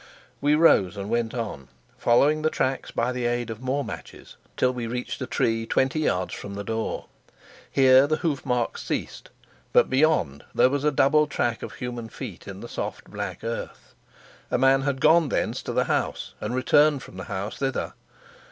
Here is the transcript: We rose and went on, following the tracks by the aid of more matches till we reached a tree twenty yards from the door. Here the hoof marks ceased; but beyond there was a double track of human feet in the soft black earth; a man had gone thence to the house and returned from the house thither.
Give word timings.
We 0.41 0.55
rose 0.55 0.97
and 0.97 1.11
went 1.11 1.35
on, 1.35 1.67
following 1.95 2.41
the 2.41 2.49
tracks 2.49 2.89
by 2.89 3.11
the 3.11 3.27
aid 3.27 3.51
of 3.51 3.61
more 3.61 3.85
matches 3.85 4.35
till 4.57 4.73
we 4.73 4.87
reached 4.87 5.21
a 5.21 5.27
tree 5.27 5.67
twenty 5.67 5.99
yards 5.99 6.33
from 6.33 6.55
the 6.55 6.63
door. 6.63 7.05
Here 7.69 8.07
the 8.07 8.15
hoof 8.15 8.43
marks 8.43 8.81
ceased; 8.81 9.29
but 9.73 9.91
beyond 9.91 10.43
there 10.55 10.71
was 10.71 10.83
a 10.83 10.91
double 10.91 11.27
track 11.27 11.61
of 11.61 11.73
human 11.73 12.09
feet 12.09 12.47
in 12.47 12.61
the 12.61 12.67
soft 12.67 13.11
black 13.11 13.43
earth; 13.43 13.93
a 14.49 14.57
man 14.57 14.81
had 14.81 15.01
gone 15.01 15.29
thence 15.29 15.61
to 15.61 15.71
the 15.71 15.83
house 15.85 16.33
and 16.41 16.55
returned 16.55 17.03
from 17.03 17.17
the 17.17 17.25
house 17.25 17.57
thither. 17.57 17.93